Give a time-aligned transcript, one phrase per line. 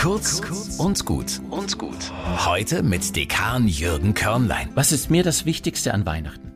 [0.00, 0.40] Kurz
[0.78, 2.10] und gut und gut.
[2.46, 4.70] Heute mit Dekan Jürgen Körnlein.
[4.74, 6.52] Was ist mir das Wichtigste an Weihnachten?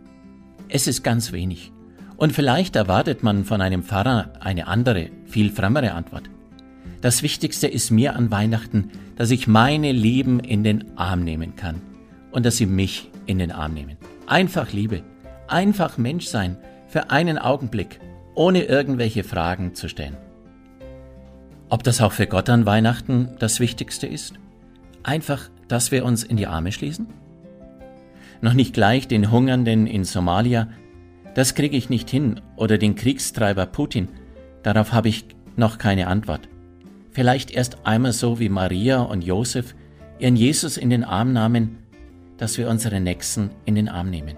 [0.70, 1.70] Es ist ganz wenig.
[2.16, 6.30] Und vielleicht erwartet man von einem Pfarrer eine andere, viel frömmere Antwort.
[7.02, 11.82] Das Wichtigste ist mir an Weihnachten, dass ich meine Lieben in den Arm nehmen kann
[12.30, 13.98] und dass sie mich in den Arm nehmen.
[14.26, 15.02] Einfach Liebe,
[15.48, 16.56] einfach Mensch sein
[16.88, 18.00] für einen Augenblick,
[18.34, 20.16] ohne irgendwelche Fragen zu stellen.
[21.74, 24.34] Ob das auch für Gott an Weihnachten das Wichtigste ist?
[25.02, 27.08] Einfach, dass wir uns in die Arme schließen?
[28.40, 30.68] Noch nicht gleich den Hungernden in Somalia,
[31.34, 34.06] das kriege ich nicht hin, oder den Kriegstreiber Putin,
[34.62, 36.48] darauf habe ich noch keine Antwort.
[37.10, 39.74] Vielleicht erst einmal so wie Maria und Josef
[40.20, 41.78] ihren Jesus in den Arm nahmen,
[42.36, 44.36] dass wir unsere Nächsten in den Arm nehmen.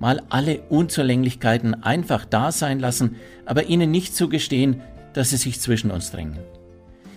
[0.00, 3.14] Mal alle Unzulänglichkeiten einfach da sein lassen,
[3.46, 6.38] aber ihnen nicht zugestehen, dass sie sich zwischen uns drängen.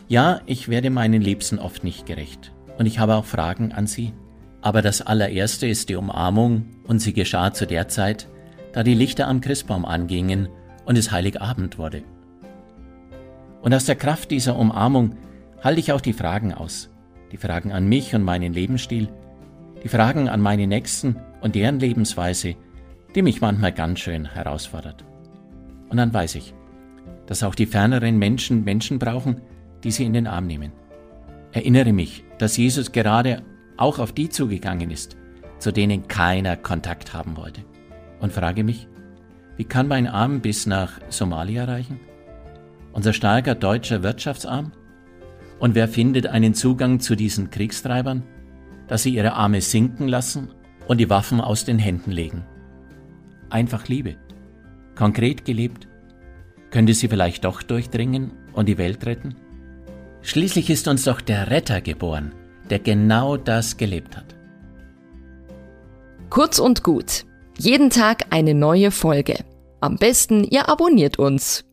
[0.08, 4.14] Ja, ich werde meinen Liebsten oft nicht gerecht und ich habe auch Fragen an sie.
[4.62, 8.28] Aber das allererste ist die Umarmung und sie geschah zu der Zeit,
[8.74, 10.50] da die Lichter am Christbaum angingen
[10.86, 12.04] und es Heiligabend wurde.
[13.62, 15.16] Und aus der Kraft dieser Umarmung
[15.64, 16.90] halte ich auch die Fragen aus.
[17.32, 19.08] Die Fragen an mich und meinen Lebensstil,
[19.84, 22.56] die Fragen an meine Nächsten und deren Lebensweise,
[23.16, 25.06] die mich manchmal ganz schön herausfordert.
[25.90, 26.54] Und dann weiß ich,
[27.32, 29.40] dass auch die ferneren Menschen Menschen brauchen,
[29.86, 30.74] die sie in den Arm nehmen.
[31.54, 33.42] Erinnere mich, dass Jesus gerade
[33.78, 35.16] auch auf die zugegangen ist,
[35.58, 37.62] zu denen keiner Kontakt haben wollte.
[38.20, 38.90] Und frage mich,
[39.56, 42.02] wie kann mein Arm bis nach Somalia reichen?
[42.92, 44.74] Unser starker deutscher Wirtschaftsarm?
[45.58, 48.24] Und wer findet einen Zugang zu diesen Kriegstreibern,
[48.90, 50.50] dass sie ihre Arme sinken lassen
[50.86, 52.44] und die Waffen aus den Händen legen?
[53.50, 54.18] Einfach Liebe.
[54.96, 55.88] Konkret gelebt,
[56.72, 59.36] könnte sie vielleicht doch durchdringen und die Welt retten?
[60.22, 62.34] Schließlich ist uns doch der Retter geboren,
[62.70, 64.36] der genau das gelebt hat.
[66.30, 67.26] Kurz und gut.
[67.58, 69.44] Jeden Tag eine neue Folge.
[69.82, 71.66] Am besten, ihr abonniert uns